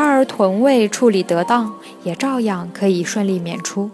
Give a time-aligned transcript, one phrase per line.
[0.00, 3.90] 胎儿臀位处理得当，也照样可以顺利娩出。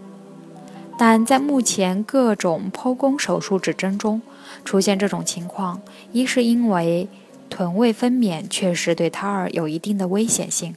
[0.96, 4.22] 但在目前各种剖宫手术指征中，
[4.64, 5.82] 出现这种情况，
[6.12, 7.08] 一是因为
[7.50, 10.74] 臀位分娩确实对胎儿有一定的危险性；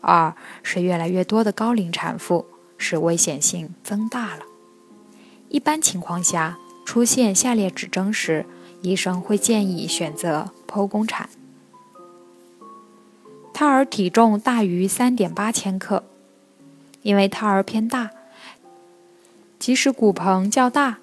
[0.00, 0.34] 二
[0.64, 2.44] 是越来越多的高龄产妇
[2.76, 4.42] 使危险性增大了。
[5.48, 8.44] 一般情况下，出现下列指征时，
[8.82, 11.28] 医生会建议选择剖宫产。
[13.58, 16.04] 胎儿体重大于三点八千克，
[17.02, 18.10] 因为胎儿偏大，
[19.58, 20.98] 即使骨盆较大，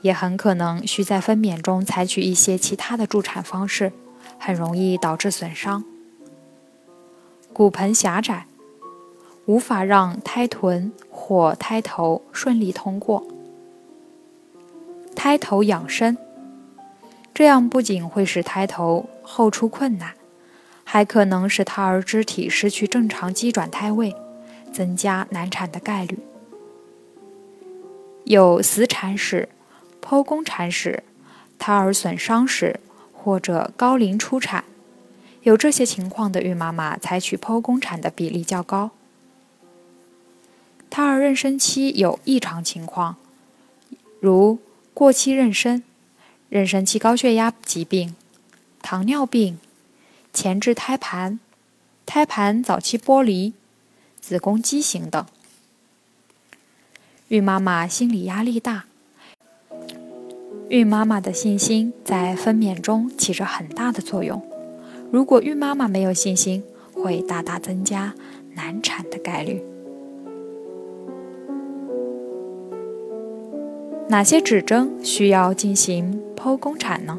[0.00, 3.92] 也很可能需在分娩中采取一些其他的助产方式，
[4.38, 5.84] 很容易导致损伤。
[7.52, 8.46] 骨盆狭窄，
[9.44, 13.26] 无法让胎臀或胎头顺利通过。
[15.14, 16.16] 胎头仰伸，
[17.34, 20.14] 这样不仅会使胎头后出困难。
[20.90, 24.16] 还可能使胎儿肢体失去正常机转胎位，
[24.72, 26.18] 增加难产的概率。
[28.24, 29.50] 有死产史、
[30.00, 31.04] 剖宫产史、
[31.58, 32.80] 胎儿损伤史
[33.12, 34.64] 或者高龄初产，
[35.42, 38.92] 有这些情况的孕妈妈采取剖宫产的比例较高。
[40.88, 43.16] 胎儿妊娠期有异常情况，
[44.20, 44.58] 如
[44.94, 45.82] 过期妊娠、
[46.50, 48.16] 妊娠期高血压疾病、
[48.80, 49.58] 糖尿病。
[50.32, 51.40] 前置胎盘、
[52.06, 53.54] 胎盘早期剥离、
[54.20, 55.24] 子宫畸形等，
[57.28, 58.84] 孕妈妈心理压力大。
[60.68, 64.42] 孕妈妈的信心在分娩中起着很大的作用。
[65.10, 66.62] 如果孕妈妈没有信心，
[66.92, 68.14] 会大大增加
[68.54, 69.62] 难产的概率。
[74.10, 77.18] 哪些指征需要进行剖宫产呢？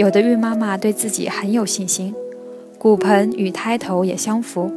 [0.00, 2.14] 有的孕妈妈对自己很有信心，
[2.78, 4.72] 骨盆与胎头也相符，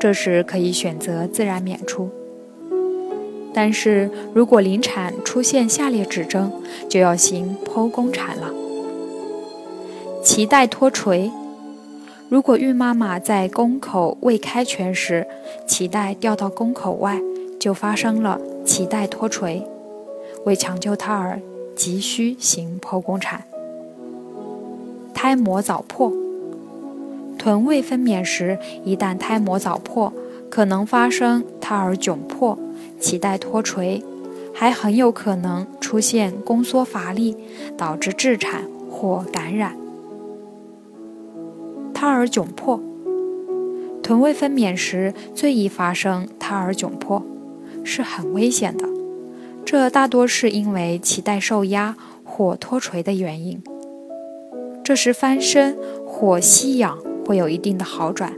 [0.00, 2.08] 这时可以选择自然娩出。
[3.52, 6.50] 但是如果临产出现下列指征，
[6.88, 8.50] 就要行剖宫产了。
[10.24, 11.30] 脐带脱垂，
[12.30, 15.26] 如果孕妈妈在宫口未开全时，
[15.68, 17.20] 脐带掉到宫口外，
[17.60, 19.66] 就发生了脐带脱垂，
[20.46, 21.42] 为抢救胎儿，
[21.76, 23.44] 急需行剖宫产。
[25.24, 26.12] 胎膜早破，
[27.38, 30.12] 臀位分娩时，一旦胎膜早破，
[30.50, 32.58] 可能发生胎儿窘迫、
[33.00, 34.02] 脐带脱垂，
[34.52, 37.36] 还很有可能出现宫缩乏力，
[37.78, 39.76] 导致致产或感染。
[41.94, 42.82] 胎儿窘迫，
[44.02, 47.22] 臀位分娩时最易发生胎儿窘迫，
[47.84, 48.88] 是很危险的。
[49.64, 53.62] 这大多是因为脐带受压或脱垂的原因。
[54.84, 58.32] 这时翻身或吸氧会有一定的好转，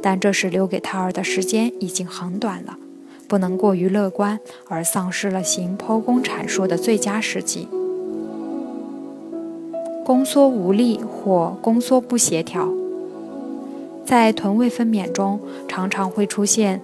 [0.00, 2.78] 但这时留给胎儿的时间已经很短了，
[3.26, 7.66] 不能过于乐观而丧失了行剖宫产术的最佳时机。
[10.04, 12.68] 宫缩无力或宫缩不协调，
[14.04, 16.80] 在臀位分娩中常常会出现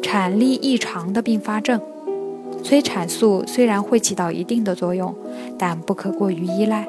[0.00, 1.80] 产力异常的并发症。
[2.62, 5.14] 催产素虽然会起到一定的作用，
[5.58, 6.88] 但不可过于依赖。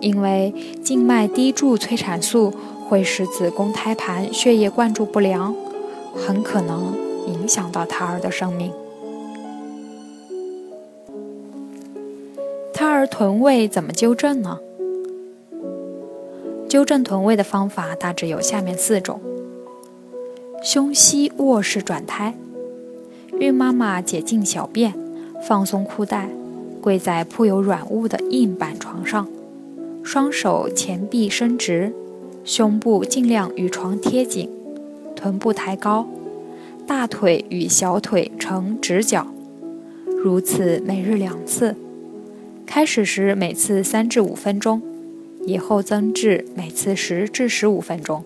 [0.00, 2.52] 因为静脉滴注催产素
[2.88, 5.54] 会使子宫胎盘血液灌注不良，
[6.14, 6.94] 很可能
[7.26, 8.72] 影响到胎儿的生命。
[12.72, 14.58] 胎儿臀位怎么纠正呢？
[16.68, 19.20] 纠正臀位的方法大致有下面四种：
[20.62, 22.34] 胸膝卧式转胎，
[23.38, 24.94] 孕妈妈解禁小便，
[25.42, 26.30] 放松裤带，
[26.80, 29.28] 跪在铺有软物的硬板床上。
[30.02, 31.92] 双手前臂伸直，
[32.44, 34.50] 胸部尽量与床贴紧，
[35.14, 36.08] 臀部抬高，
[36.86, 39.26] 大腿与小腿呈直角，
[40.16, 41.76] 如此每日两次。
[42.66, 44.80] 开始时每次三至五分钟，
[45.44, 48.24] 以后增至每次十至十五分钟。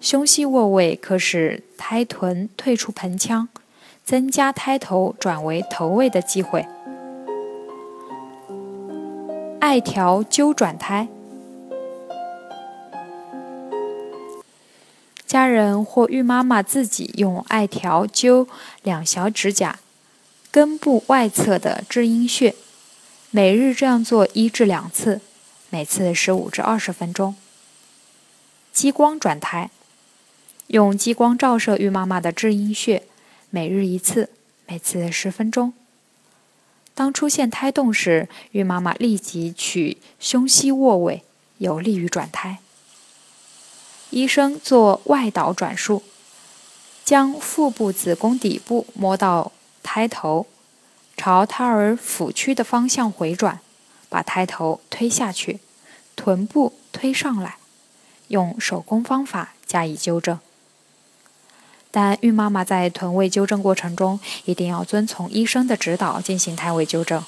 [0.00, 3.48] 胸膝卧位可使胎臀退出盆腔，
[4.04, 6.66] 增加胎头转为头位的机会。
[9.76, 11.06] 艾条灸转胎，
[15.26, 18.48] 家人或孕妈妈自己用艾条灸
[18.82, 19.78] 两小指甲
[20.50, 22.54] 根部外侧的至阴穴，
[23.30, 25.20] 每日这样做一至两次，
[25.68, 27.36] 每次十五至二十分钟。
[28.72, 29.68] 激光转胎，
[30.68, 33.02] 用激光照射孕妈妈的至阴穴，
[33.50, 34.30] 每日一次，
[34.66, 35.74] 每次十分钟。
[36.96, 41.22] 当出现胎动时，孕妈妈立即取胸膝卧位，
[41.58, 42.58] 有利于转胎。
[44.08, 46.02] 医生做外导转术，
[47.04, 49.52] 将腹部子宫底部摸到
[49.82, 50.46] 胎头，
[51.18, 53.60] 朝胎儿腹区的方向回转，
[54.08, 55.60] 把胎头推下去，
[56.16, 57.58] 臀部推上来，
[58.28, 60.38] 用手工方法加以纠正。
[61.96, 67.24] 但孕妈妈在臀位纠正过程中，一定要遵从医生的指导进行胎位纠正。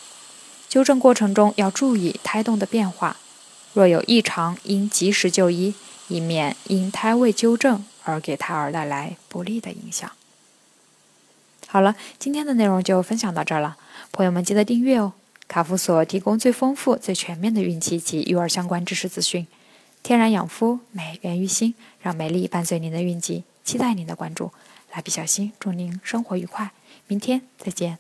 [0.69, 3.17] 纠正过程中要注意胎动的变化，
[3.73, 5.73] 若有异常，应及时就医，
[6.09, 10.13] 以免因胎位纠正而给胎儿带来不利的影响。
[11.67, 13.79] 好了，今天的内容就分享到这儿了，
[14.13, 15.15] 朋友们记得订阅哦。
[15.49, 19.47] 卡夫所提供最丰富、最全面的孕期及育儿相关知识资讯，
[20.03, 23.45] 天然养肤，美源于心，让美丽伴随您的孕期。
[23.69, 24.51] 期待您的关注，
[24.95, 26.73] 蜡笔小新，祝您生活愉快，
[27.07, 27.99] 明天再见。